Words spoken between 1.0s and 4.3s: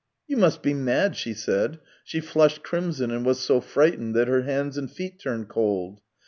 she said; she flushed crimson and was so frightened that